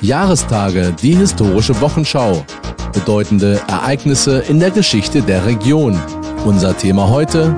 [0.00, 2.44] Jahrestage, die historische Wochenschau.
[2.92, 5.98] Bedeutende Ereignisse in der Geschichte der Region.
[6.44, 7.54] Unser Thema heute.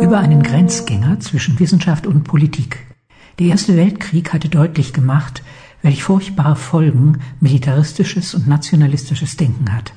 [0.00, 2.86] Über einen Grenzgänger zwischen Wissenschaft und Politik.
[3.38, 5.42] Der Erste Weltkrieg hatte deutlich gemacht,
[5.82, 9.92] welch furchtbare Folgen militaristisches und nationalistisches Denken hat.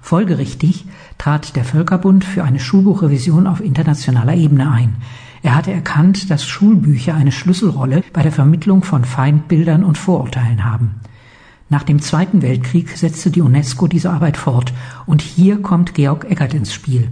[0.00, 0.84] Folgerichtig
[1.18, 4.96] trat der Völkerbund für eine Schulbuchrevision auf internationaler Ebene ein.
[5.44, 10.94] Er hatte erkannt, dass Schulbücher eine Schlüsselrolle bei der Vermittlung von Feindbildern und Vorurteilen haben.
[11.68, 14.72] Nach dem Zweiten Weltkrieg setzte die UNESCO diese Arbeit fort,
[15.04, 17.08] und hier kommt Georg Eckert ins Spiel.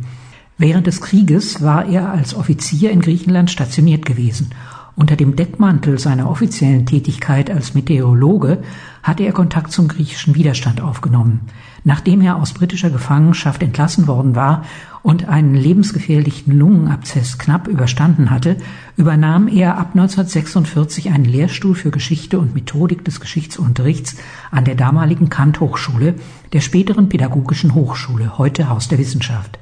[0.56, 4.48] Während des Krieges war er als Offizier in Griechenland stationiert gewesen.
[4.94, 8.62] Unter dem Deckmantel seiner offiziellen Tätigkeit als Meteorologe
[9.02, 11.40] hatte er Kontakt zum griechischen Widerstand aufgenommen.
[11.82, 14.64] Nachdem er aus britischer Gefangenschaft entlassen worden war
[15.02, 18.58] und einen lebensgefährlichen Lungenabzess knapp überstanden hatte,
[18.96, 24.16] übernahm er ab 1946 einen Lehrstuhl für Geschichte und Methodik des Geschichtsunterrichts
[24.50, 26.16] an der damaligen Kant Hochschule,
[26.52, 29.58] der späteren Pädagogischen Hochschule, heute Haus der Wissenschaft.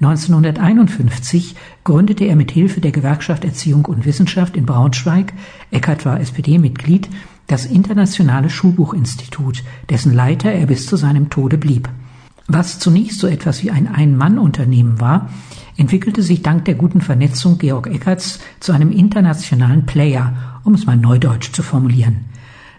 [0.00, 5.34] 1951 gründete er mit Hilfe der Gewerkschaft Erziehung und Wissenschaft in Braunschweig,
[5.70, 7.10] Eckert war SPD-Mitglied,
[7.48, 11.90] das Internationale Schulbuchinstitut, dessen Leiter er bis zu seinem Tode blieb.
[12.46, 15.28] Was zunächst so etwas wie ein Ein-Mann-Unternehmen war,
[15.76, 20.96] entwickelte sich dank der guten Vernetzung Georg Eckerts zu einem internationalen Player, um es mal
[20.96, 22.24] neudeutsch zu formulieren.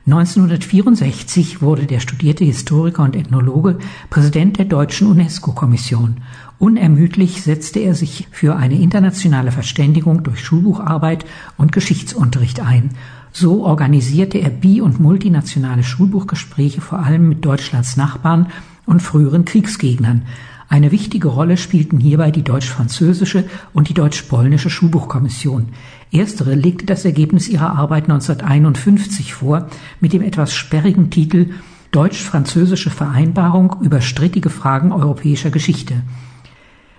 [0.08, 3.78] 1964 wurde der studierte Historiker und Ethnologe
[4.10, 6.18] Präsident der deutschen UNESCO-Kommission.
[6.62, 11.26] Unermüdlich setzte er sich für eine internationale Verständigung durch Schulbucharbeit
[11.58, 12.92] und Geschichtsunterricht ein
[13.34, 18.48] so organisierte er bi- und multinationale Schulbuchgespräche vor allem mit Deutschlands Nachbarn
[18.86, 20.24] und früheren Kriegsgegnern.
[20.68, 25.70] Eine wichtige Rolle spielten hierbei die deutsch-französische und die deutsch-polnische Schulbuchkommission.
[26.12, 29.68] Erstere legte das Ergebnis ihrer Arbeit 1951 vor
[30.00, 31.52] mit dem etwas sperrigen Titel
[31.92, 36.04] Deutsch-französische Vereinbarung über strittige Fragen europäischer Geschichte.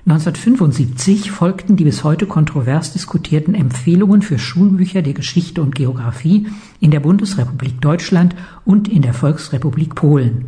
[0.04, 6.48] 1975 folgten die bis heute kontrovers diskutierten Empfehlungen für Schulbücher der Geschichte und Geographie
[6.80, 8.34] in der Bundesrepublik Deutschland
[8.64, 10.46] und in der Volksrepublik Polen.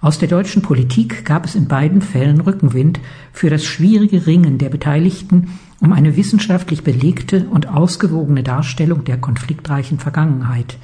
[0.00, 3.00] Aus der deutschen Politik gab es in beiden Fällen Rückenwind
[3.32, 5.48] für das schwierige Ringen der Beteiligten
[5.80, 10.78] um eine wissenschaftlich belegte und ausgewogene Darstellung der konfliktreichen Vergangenheit.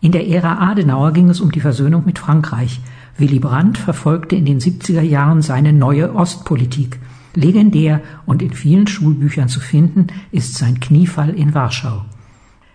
[0.00, 2.80] In der Ära Adenauer ging es um die Versöhnung mit Frankreich.
[3.18, 6.98] Willy Brandt verfolgte in den 70er Jahren seine neue Ostpolitik.
[7.34, 12.04] Legendär und in vielen Schulbüchern zu finden ist sein Kniefall in Warschau.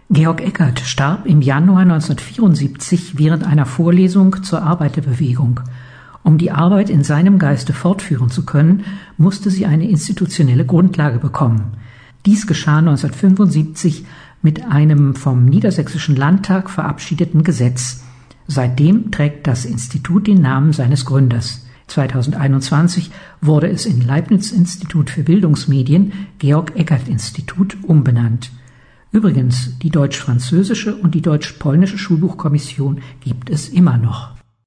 [0.09, 5.61] Georg Eckert starb im Januar 1974 während einer Vorlesung zur Arbeiterbewegung.
[6.23, 8.85] Um die Arbeit in seinem Geiste fortführen zu können,
[9.17, 11.73] musste sie eine institutionelle Grundlage bekommen.
[12.25, 14.05] Dies geschah 1975
[14.41, 18.03] mit einem vom Niedersächsischen Landtag verabschiedeten Gesetz.
[18.47, 21.62] Seitdem trägt das Institut den Namen seines Gründers.
[21.87, 23.11] 2021
[23.41, 28.51] wurde es in Leibniz Institut für Bildungsmedien Georg Eckert Institut umbenannt.
[29.11, 34.42] Übrigens, die deutsch-französische und die deutsch-polnische Schulbuchkommission gibt es immer noch.